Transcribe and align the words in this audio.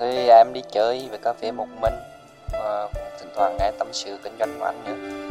Thì 0.00 0.28
em 0.28 0.52
đi 0.52 0.60
chơi 0.72 1.08
về 1.10 1.18
cà 1.22 1.32
phê 1.32 1.52
một 1.52 1.66
mình 1.80 1.94
và 2.52 2.88
thỉnh 3.20 3.28
thoảng 3.36 3.56
nghe 3.58 3.72
tâm 3.78 3.88
sự 3.92 4.18
kinh 4.24 4.32
doanh 4.38 4.58
của 4.58 4.64
anh 4.64 4.84
nữa. 4.84 5.26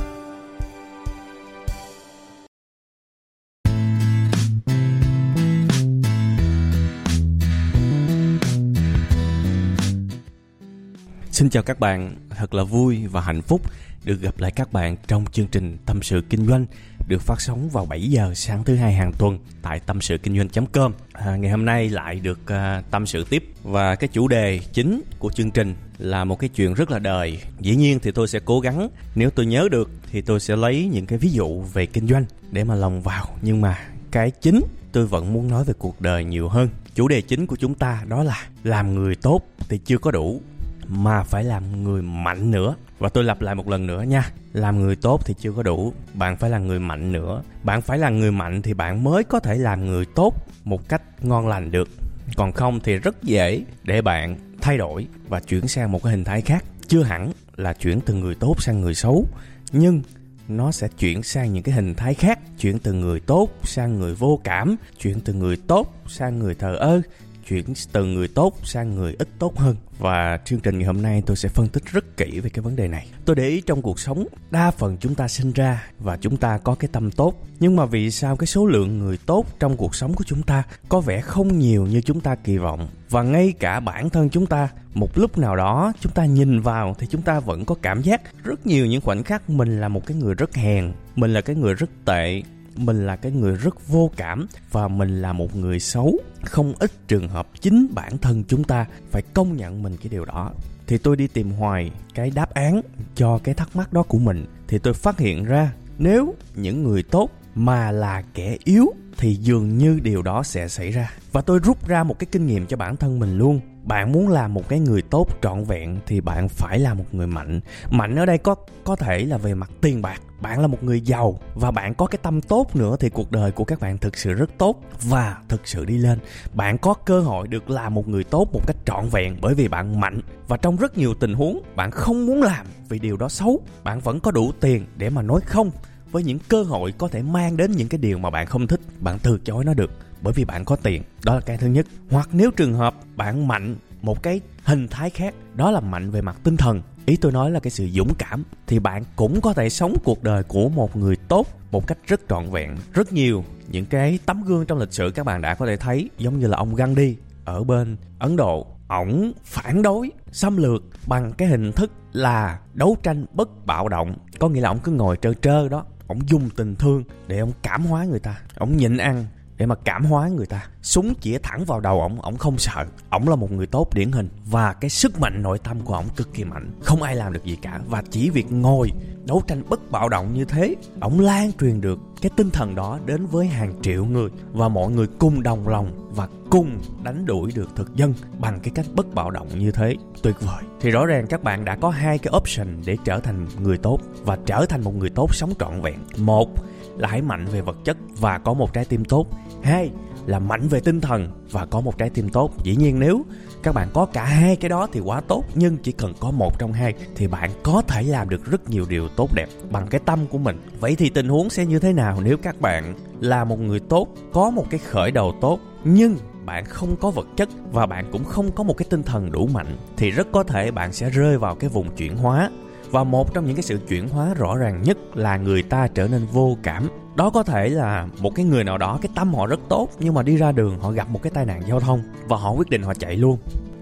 Xin 11.31 11.49
chào 11.49 11.63
các 11.63 11.79
bạn, 11.79 12.15
thật 12.29 12.53
là 12.53 12.63
vui 12.63 13.07
và 13.07 13.21
hạnh 13.21 13.41
phúc 13.41 13.61
được 14.03 14.17
gặp 14.21 14.37
lại 14.37 14.51
các 14.51 14.73
bạn 14.73 14.97
trong 15.07 15.25
chương 15.31 15.47
trình 15.47 15.77
Tâm 15.85 16.01
sự 16.01 16.21
Kinh 16.29 16.47
doanh 16.47 16.65
được 17.07 17.21
phát 17.21 17.41
sóng 17.41 17.69
vào 17.69 17.85
7 17.85 18.01
giờ 18.01 18.33
sáng 18.35 18.63
thứ 18.63 18.75
hai 18.75 18.93
hàng 18.93 19.11
tuần 19.17 19.39
tại 19.61 19.79
tâm 19.79 20.01
sự 20.01 20.17
kinh 20.17 20.37
doanh.com. 20.37 20.93
À, 21.13 21.35
ngày 21.35 21.51
hôm 21.51 21.65
nay 21.65 21.89
lại 21.89 22.19
được 22.19 22.39
à, 22.47 22.83
tâm 22.91 23.05
sự 23.05 23.25
tiếp 23.29 23.43
và 23.63 23.95
cái 23.95 24.07
chủ 24.07 24.27
đề 24.27 24.59
chính 24.73 25.01
của 25.19 25.31
chương 25.31 25.51
trình 25.51 25.75
là 25.97 26.23
một 26.23 26.39
cái 26.39 26.49
chuyện 26.49 26.73
rất 26.73 26.91
là 26.91 26.99
đời. 26.99 27.39
Dĩ 27.59 27.75
nhiên 27.75 27.99
thì 27.99 28.11
tôi 28.11 28.27
sẽ 28.27 28.39
cố 28.45 28.59
gắng 28.59 28.89
nếu 29.15 29.29
tôi 29.29 29.45
nhớ 29.45 29.67
được 29.71 29.89
thì 30.11 30.21
tôi 30.21 30.39
sẽ 30.39 30.55
lấy 30.55 30.89
những 30.93 31.05
cái 31.05 31.17
ví 31.17 31.29
dụ 31.29 31.61
về 31.61 31.85
kinh 31.85 32.07
doanh 32.07 32.25
để 32.51 32.63
mà 32.63 32.75
lồng 32.75 33.01
vào 33.01 33.25
nhưng 33.41 33.61
mà 33.61 33.79
cái 34.11 34.31
chính 34.31 34.61
tôi 34.91 35.05
vẫn 35.05 35.33
muốn 35.33 35.47
nói 35.47 35.63
về 35.63 35.73
cuộc 35.77 36.01
đời 36.01 36.23
nhiều 36.23 36.49
hơn. 36.49 36.69
Chủ 36.95 37.07
đề 37.07 37.21
chính 37.21 37.47
của 37.47 37.55
chúng 37.55 37.73
ta 37.73 38.03
đó 38.07 38.23
là 38.23 38.47
làm 38.63 38.95
người 38.95 39.15
tốt 39.15 39.41
thì 39.69 39.79
chưa 39.85 39.97
có 39.97 40.11
đủ 40.11 40.41
mà 40.87 41.23
phải 41.23 41.43
làm 41.43 41.83
người 41.83 42.01
mạnh 42.01 42.51
nữa. 42.51 42.75
Và 42.99 43.09
tôi 43.09 43.23
lặp 43.23 43.41
lại 43.41 43.55
một 43.55 43.67
lần 43.67 43.87
nữa 43.87 44.01
nha. 44.01 44.31
Làm 44.53 44.79
người 44.79 44.95
tốt 44.95 45.25
thì 45.25 45.33
chưa 45.39 45.51
có 45.51 45.63
đủ. 45.63 45.93
Bạn 46.13 46.37
phải 46.37 46.49
là 46.49 46.59
người 46.59 46.79
mạnh 46.79 47.11
nữa. 47.11 47.41
Bạn 47.63 47.81
phải 47.81 47.97
là 47.97 48.09
người 48.09 48.31
mạnh 48.31 48.61
thì 48.61 48.73
bạn 48.73 49.03
mới 49.03 49.23
có 49.23 49.39
thể 49.39 49.55
làm 49.55 49.85
người 49.85 50.05
tốt 50.05 50.33
một 50.63 50.89
cách 50.89 51.01
ngon 51.21 51.47
lành 51.47 51.71
được. 51.71 51.89
Còn 52.35 52.51
không 52.51 52.79
thì 52.79 52.97
rất 52.97 53.23
dễ 53.23 53.63
để 53.83 54.01
bạn 54.01 54.35
thay 54.61 54.77
đổi 54.77 55.07
và 55.27 55.39
chuyển 55.39 55.67
sang 55.67 55.91
một 55.91 56.03
cái 56.03 56.11
hình 56.11 56.23
thái 56.23 56.41
khác. 56.41 56.65
Chưa 56.87 57.03
hẳn 57.03 57.31
là 57.55 57.73
chuyển 57.73 57.99
từ 58.01 58.13
người 58.13 58.35
tốt 58.35 58.55
sang 58.61 58.81
người 58.81 58.95
xấu, 58.95 59.27
nhưng 59.71 60.01
nó 60.47 60.71
sẽ 60.71 60.87
chuyển 60.99 61.23
sang 61.23 61.53
những 61.53 61.63
cái 61.63 61.75
hình 61.75 61.95
thái 61.95 62.13
khác. 62.13 62.39
Chuyển 62.59 62.79
từ 62.79 62.93
người 62.93 63.19
tốt 63.19 63.49
sang 63.63 63.99
người 63.99 64.15
vô 64.15 64.39
cảm, 64.43 64.75
chuyển 64.99 65.19
từ 65.19 65.33
người 65.33 65.57
tốt 65.67 66.03
sang 66.07 66.39
người 66.39 66.55
thờ 66.55 66.75
ơ 66.75 67.01
chuyển 67.47 67.65
từ 67.91 68.05
người 68.05 68.27
tốt 68.27 68.57
sang 68.63 68.95
người 68.95 69.15
ít 69.19 69.27
tốt 69.39 69.57
hơn. 69.57 69.75
Và 69.99 70.39
chương 70.45 70.59
trình 70.59 70.77
ngày 70.77 70.87
hôm 70.87 71.01
nay 71.01 71.23
tôi 71.25 71.37
sẽ 71.37 71.49
phân 71.49 71.67
tích 71.67 71.83
rất 71.85 72.17
kỹ 72.17 72.39
về 72.39 72.49
cái 72.49 72.61
vấn 72.61 72.75
đề 72.75 72.87
này. 72.87 73.07
Tôi 73.25 73.35
để 73.35 73.47
ý 73.47 73.61
trong 73.61 73.81
cuộc 73.81 73.99
sống, 73.99 74.27
đa 74.51 74.71
phần 74.71 74.97
chúng 74.97 75.15
ta 75.15 75.27
sinh 75.27 75.51
ra 75.51 75.87
và 75.99 76.17
chúng 76.17 76.37
ta 76.37 76.57
có 76.57 76.75
cái 76.75 76.89
tâm 76.91 77.11
tốt. 77.11 77.47
Nhưng 77.59 77.75
mà 77.75 77.85
vì 77.85 78.11
sao 78.11 78.35
cái 78.35 78.47
số 78.47 78.65
lượng 78.65 78.99
người 78.99 79.17
tốt 79.25 79.45
trong 79.59 79.77
cuộc 79.77 79.95
sống 79.95 80.13
của 80.13 80.23
chúng 80.23 80.43
ta 80.43 80.63
có 80.89 80.99
vẻ 80.99 81.21
không 81.21 81.59
nhiều 81.59 81.85
như 81.85 82.01
chúng 82.01 82.21
ta 82.21 82.35
kỳ 82.35 82.57
vọng? 82.57 82.87
Và 83.09 83.23
ngay 83.23 83.53
cả 83.59 83.79
bản 83.79 84.09
thân 84.09 84.29
chúng 84.29 84.45
ta, 84.45 84.69
một 84.93 85.17
lúc 85.17 85.37
nào 85.37 85.55
đó 85.55 85.93
chúng 85.99 86.11
ta 86.11 86.25
nhìn 86.25 86.59
vào 86.59 86.95
thì 86.99 87.07
chúng 87.07 87.21
ta 87.21 87.39
vẫn 87.39 87.65
có 87.65 87.75
cảm 87.81 88.01
giác 88.01 88.21
rất 88.43 88.67
nhiều 88.67 88.85
những 88.85 89.01
khoảnh 89.01 89.23
khắc 89.23 89.49
mình 89.49 89.81
là 89.81 89.87
một 89.87 90.05
cái 90.05 90.17
người 90.17 90.33
rất 90.33 90.55
hèn, 90.55 90.93
mình 91.15 91.33
là 91.33 91.41
cái 91.41 91.55
người 91.55 91.73
rất 91.73 91.89
tệ 92.05 92.41
mình 92.75 93.05
là 93.05 93.15
cái 93.15 93.31
người 93.31 93.55
rất 93.55 93.87
vô 93.87 94.11
cảm 94.17 94.47
và 94.71 94.87
mình 94.87 95.21
là 95.21 95.33
một 95.33 95.55
người 95.55 95.79
xấu. 95.79 96.19
Không 96.43 96.73
ít 96.79 96.91
trường 97.07 97.27
hợp 97.27 97.47
chính 97.61 97.87
bản 97.93 98.17
thân 98.17 98.43
chúng 98.47 98.63
ta 98.63 98.85
phải 99.11 99.21
công 99.33 99.57
nhận 99.57 99.83
mình 99.83 99.97
cái 99.97 100.09
điều 100.09 100.25
đó. 100.25 100.51
Thì 100.87 100.97
tôi 100.97 101.15
đi 101.15 101.27
tìm 101.27 101.51
hoài 101.51 101.91
cái 102.13 102.29
đáp 102.29 102.53
án 102.53 102.81
cho 103.15 103.39
cái 103.43 103.55
thắc 103.55 103.75
mắc 103.75 103.93
đó 103.93 104.03
của 104.03 104.19
mình. 104.19 104.45
Thì 104.67 104.77
tôi 104.79 104.93
phát 104.93 105.19
hiện 105.19 105.43
ra, 105.43 105.73
nếu 105.97 106.35
những 106.55 106.83
người 106.83 107.03
tốt 107.03 107.29
mà 107.55 107.91
là 107.91 108.23
kẻ 108.33 108.57
yếu 108.63 108.93
thì 109.17 109.35
dường 109.35 109.77
như 109.77 109.99
điều 110.03 110.21
đó 110.21 110.43
sẽ 110.43 110.67
xảy 110.67 110.91
ra. 110.91 111.11
Và 111.31 111.41
tôi 111.41 111.59
rút 111.59 111.87
ra 111.87 112.03
một 112.03 112.19
cái 112.19 112.27
kinh 112.31 112.45
nghiệm 112.45 112.65
cho 112.65 112.77
bản 112.77 112.95
thân 112.95 113.19
mình 113.19 113.37
luôn. 113.37 113.59
Bạn 113.83 114.11
muốn 114.11 114.27
làm 114.27 114.53
một 114.53 114.69
cái 114.69 114.79
người 114.79 115.01
tốt 115.01 115.27
trọn 115.41 115.63
vẹn 115.63 115.99
thì 116.05 116.21
bạn 116.21 116.49
phải 116.49 116.79
là 116.79 116.93
một 116.93 117.05
người 117.11 117.27
mạnh. 117.27 117.61
Mạnh 117.89 118.15
ở 118.15 118.25
đây 118.25 118.37
có 118.37 118.55
có 118.83 118.95
thể 118.95 119.25
là 119.25 119.37
về 119.37 119.53
mặt 119.53 119.71
tiền 119.81 120.01
bạc. 120.01 120.21
Bạn 120.41 120.59
là 120.59 120.67
một 120.67 120.83
người 120.83 121.01
giàu 121.01 121.39
và 121.55 121.71
bạn 121.71 121.93
có 121.93 122.05
cái 122.05 122.19
tâm 122.21 122.41
tốt 122.41 122.75
nữa 122.75 122.95
thì 122.99 123.09
cuộc 123.09 123.31
đời 123.31 123.51
của 123.51 123.63
các 123.63 123.79
bạn 123.79 123.97
thực 123.97 124.17
sự 124.17 124.33
rất 124.33 124.49
tốt 124.57 124.81
và 125.03 125.37
thực 125.47 125.67
sự 125.67 125.85
đi 125.85 125.97
lên. 125.97 126.19
Bạn 126.53 126.77
có 126.77 126.93
cơ 126.93 127.21
hội 127.21 127.47
được 127.47 127.69
làm 127.69 127.93
một 127.93 128.07
người 128.07 128.23
tốt 128.23 128.49
một 128.53 128.61
cách 128.67 128.77
trọn 128.85 129.09
vẹn 129.11 129.37
bởi 129.41 129.55
vì 129.55 129.67
bạn 129.67 129.99
mạnh. 129.99 130.21
Và 130.47 130.57
trong 130.57 130.75
rất 130.75 130.97
nhiều 130.97 131.13
tình 131.13 131.33
huống, 131.33 131.61
bạn 131.75 131.91
không 131.91 132.25
muốn 132.25 132.43
làm 132.43 132.65
vì 132.89 132.99
điều 132.99 133.17
đó 133.17 133.29
xấu. 133.29 133.61
Bạn 133.83 133.99
vẫn 133.99 134.19
có 134.19 134.31
đủ 134.31 134.51
tiền 134.59 134.85
để 134.97 135.09
mà 135.09 135.21
nói 135.21 135.41
không 135.41 135.71
với 136.15 136.23
những 136.23 136.39
cơ 136.47 136.63
hội 136.63 136.93
có 136.97 137.07
thể 137.07 137.21
mang 137.21 137.57
đến 137.57 137.71
những 137.71 137.87
cái 137.87 137.97
điều 137.97 138.17
mà 138.17 138.29
bạn 138.29 138.47
không 138.47 138.67
thích, 138.67 138.79
bạn 138.99 139.19
từ 139.23 139.39
chối 139.43 139.65
nó 139.65 139.73
được, 139.73 139.91
bởi 140.21 140.33
vì 140.33 140.45
bạn 140.45 140.65
có 140.65 140.75
tiền. 140.75 141.03
Đó 141.23 141.35
là 141.35 141.41
cái 141.41 141.57
thứ 141.57 141.67
nhất. 141.67 141.85
Hoặc 142.09 142.29
nếu 142.31 142.51
trường 142.51 142.73
hợp 142.73 142.95
bạn 143.15 143.47
mạnh 143.47 143.75
một 144.01 144.23
cái 144.23 144.41
hình 144.63 144.87
thái 144.87 145.09
khác, 145.09 145.35
đó 145.55 145.71
là 145.71 145.79
mạnh 145.79 146.11
về 146.11 146.21
mặt 146.21 146.37
tinh 146.43 146.57
thần. 146.57 146.81
Ý 147.05 147.15
tôi 147.15 147.31
nói 147.31 147.51
là 147.51 147.59
cái 147.59 147.71
sự 147.71 147.89
dũng 147.93 148.13
cảm, 148.17 148.43
thì 148.67 148.79
bạn 148.79 149.03
cũng 149.15 149.41
có 149.41 149.53
thể 149.53 149.69
sống 149.69 149.95
cuộc 150.03 150.23
đời 150.23 150.43
của 150.43 150.69
một 150.69 150.95
người 150.95 151.15
tốt 151.15 151.47
một 151.71 151.87
cách 151.87 151.97
rất 152.07 152.21
trọn 152.29 152.49
vẹn. 152.51 152.75
Rất 152.93 153.13
nhiều 153.13 153.43
những 153.67 153.85
cái 153.85 154.19
tấm 154.25 154.43
gương 154.43 154.65
trong 154.65 154.77
lịch 154.77 154.93
sử 154.93 155.11
các 155.15 155.25
bạn 155.25 155.41
đã 155.41 155.55
có 155.55 155.65
thể 155.65 155.77
thấy, 155.77 156.09
giống 156.17 156.39
như 156.39 156.47
là 156.47 156.57
ông 156.57 156.75
Gandhi 156.75 157.15
ở 157.45 157.63
bên 157.63 157.97
Ấn 158.19 158.35
Độ. 158.35 158.67
Ổng 158.87 159.31
phản 159.43 159.81
đối 159.81 160.11
xâm 160.31 160.57
lược 160.57 160.83
bằng 161.07 161.33
cái 161.33 161.47
hình 161.47 161.71
thức 161.71 161.91
là 162.13 162.59
đấu 162.73 162.97
tranh 163.03 163.25
bất 163.33 163.65
bạo 163.65 163.89
động. 163.89 164.15
Có 164.39 164.49
nghĩa 164.49 164.61
là 164.61 164.69
ổng 164.69 164.79
cứ 164.79 164.91
ngồi 164.91 165.17
trơ 165.21 165.33
trơ 165.33 165.69
đó 165.69 165.85
ổng 166.07 166.29
dùng 166.29 166.49
tình 166.55 166.75
thương 166.75 167.03
để 167.27 167.39
ông 167.39 167.51
cảm 167.61 167.85
hóa 167.85 168.05
người 168.05 168.19
ta. 168.19 168.39
Ổng 168.57 168.77
nhịn 168.77 168.97
ăn 168.97 169.25
để 169.57 169.65
mà 169.65 169.75
cảm 169.75 170.05
hóa 170.05 170.27
người 170.27 170.45
ta. 170.45 170.67
Súng 170.81 171.13
chĩa 171.21 171.37
thẳng 171.43 171.65
vào 171.65 171.79
đầu 171.79 172.01
ổng 172.01 172.21
ổng 172.21 172.37
không 172.37 172.57
sợ. 172.57 172.85
Ổng 173.09 173.29
là 173.29 173.35
một 173.35 173.51
người 173.51 173.67
tốt 173.67 173.93
điển 173.93 174.11
hình 174.11 174.29
và 174.45 174.73
cái 174.73 174.89
sức 174.89 175.19
mạnh 175.19 175.41
nội 175.41 175.59
tâm 175.59 175.81
của 175.81 175.93
ổng 175.93 176.09
cực 176.15 176.33
kỳ 176.33 176.43
mạnh. 176.43 176.71
Không 176.81 177.01
ai 177.01 177.15
làm 177.15 177.33
được 177.33 177.45
gì 177.45 177.57
cả 177.61 177.79
và 177.89 178.03
chỉ 178.11 178.29
việc 178.29 178.51
ngồi 178.51 178.91
đấu 179.25 179.41
tranh 179.47 179.63
bất 179.69 179.91
bạo 179.91 180.09
động 180.09 180.33
như 180.33 180.45
thế 180.45 180.75
ổng 180.99 181.19
lan 181.19 181.51
truyền 181.59 181.81
được 181.81 181.99
cái 182.21 182.31
tinh 182.37 182.49
thần 182.49 182.75
đó 182.75 182.99
đến 183.05 183.25
với 183.25 183.47
hàng 183.47 183.73
triệu 183.81 184.05
người 184.05 184.29
và 184.51 184.69
mọi 184.69 184.91
người 184.91 185.07
cùng 185.19 185.43
đồng 185.43 185.67
lòng 185.67 186.11
và 186.15 186.27
cùng 186.55 186.77
đánh 187.03 187.25
đuổi 187.25 187.51
được 187.55 187.75
thực 187.75 187.95
dân 187.95 188.13
bằng 188.39 188.59
cái 188.59 188.71
cách 188.75 188.85
bất 188.95 189.15
bạo 189.15 189.31
động 189.31 189.47
như 189.59 189.71
thế. 189.71 189.95
Tuyệt 190.21 190.35
vời. 190.41 190.63
Thì 190.79 190.91
rõ 190.91 191.05
ràng 191.05 191.27
các 191.27 191.43
bạn 191.43 191.65
đã 191.65 191.75
có 191.75 191.89
hai 191.89 192.17
cái 192.17 192.33
option 192.37 192.67
để 192.85 192.97
trở 193.05 193.19
thành 193.19 193.47
người 193.59 193.77
tốt 193.77 193.99
và 194.23 194.37
trở 194.45 194.65
thành 194.65 194.83
một 194.83 194.95
người 194.95 195.09
tốt 195.09 195.35
sống 195.35 195.53
trọn 195.59 195.81
vẹn. 195.81 195.95
Một 196.17 196.49
là 196.97 197.07
hãy 197.07 197.21
mạnh 197.21 197.45
về 197.45 197.61
vật 197.61 197.77
chất 197.85 197.97
và 198.19 198.37
có 198.37 198.53
một 198.53 198.73
trái 198.73 198.85
tim 198.85 199.05
tốt. 199.05 199.27
Hai 199.63 199.91
là 200.25 200.39
mạnh 200.39 200.67
về 200.67 200.79
tinh 200.79 201.01
thần 201.01 201.31
và 201.51 201.65
có 201.65 201.81
một 201.81 201.97
trái 201.97 202.09
tim 202.09 202.29
tốt. 202.29 202.51
Dĩ 202.63 202.75
nhiên 202.75 202.99
nếu 202.99 203.25
các 203.63 203.75
bạn 203.75 203.89
có 203.93 204.05
cả 204.05 204.25
hai 204.25 204.55
cái 204.55 204.69
đó 204.69 204.87
thì 204.91 204.99
quá 204.99 205.21
tốt, 205.21 205.43
nhưng 205.55 205.77
chỉ 205.77 205.91
cần 205.91 206.13
có 206.19 206.31
một 206.31 206.59
trong 206.59 206.73
hai 206.73 206.93
thì 207.15 207.27
bạn 207.27 207.51
có 207.63 207.81
thể 207.87 208.03
làm 208.03 208.29
được 208.29 208.45
rất 208.45 208.69
nhiều 208.69 208.85
điều 208.89 209.07
tốt 209.07 209.29
đẹp 209.35 209.47
bằng 209.71 209.87
cái 209.87 210.01
tâm 210.05 210.27
của 210.27 210.37
mình. 210.37 210.61
Vậy 210.79 210.95
thì 210.95 211.09
tình 211.09 211.29
huống 211.29 211.49
sẽ 211.49 211.65
như 211.65 211.79
thế 211.79 211.93
nào 211.93 212.21
nếu 212.23 212.37
các 212.37 212.61
bạn 212.61 212.95
là 213.19 213.43
một 213.43 213.59
người 213.59 213.79
tốt, 213.79 214.07
có 214.33 214.49
một 214.49 214.65
cái 214.69 214.79
khởi 214.79 215.11
đầu 215.11 215.33
tốt, 215.41 215.59
nhưng 215.83 216.17
bạn 216.45 216.65
không 216.65 216.95
có 216.95 217.11
vật 217.11 217.27
chất 217.37 217.49
và 217.71 217.85
bạn 217.85 218.05
cũng 218.11 218.23
không 218.23 218.51
có 218.51 218.63
một 218.63 218.77
cái 218.77 218.85
tinh 218.89 219.03
thần 219.03 219.31
đủ 219.31 219.47
mạnh, 219.47 219.77
thì 219.97 220.11
rất 220.11 220.27
có 220.31 220.43
thể 220.43 220.71
bạn 220.71 220.93
sẽ 220.93 221.09
rơi 221.09 221.37
vào 221.37 221.55
cái 221.55 221.69
vùng 221.69 221.95
chuyển 221.95 222.17
hóa. 222.17 222.49
Và 222.91 223.03
một 223.03 223.33
trong 223.33 223.45
những 223.45 223.55
cái 223.55 223.63
sự 223.63 223.79
chuyển 223.87 224.09
hóa 224.09 224.33
rõ 224.33 224.57
ràng 224.57 224.81
nhất 224.81 224.97
là 225.13 225.37
người 225.37 225.63
ta 225.63 225.87
trở 225.87 226.07
nên 226.07 226.25
vô 226.25 226.57
cảm. 226.63 226.89
Đó 227.15 227.29
có 227.29 227.43
thể 227.43 227.69
là 227.69 228.07
một 228.19 228.35
cái 228.35 228.45
người 228.45 228.63
nào 228.63 228.77
đó, 228.77 228.99
cái 229.01 229.09
tâm 229.15 229.33
họ 229.33 229.47
rất 229.47 229.59
tốt, 229.69 229.89
nhưng 229.99 230.13
mà 230.13 230.23
đi 230.23 230.37
ra 230.37 230.51
đường 230.51 230.79
họ 230.79 230.91
gặp 230.91 231.09
một 231.09 231.21
cái 231.23 231.31
tai 231.31 231.45
nạn 231.45 231.61
giao 231.67 231.79
thông 231.79 232.01
và 232.27 232.37
họ 232.37 232.51
quyết 232.51 232.69
định 232.69 232.81
họ 232.81 232.93
chạy 232.93 233.15
luôn. 233.15 233.37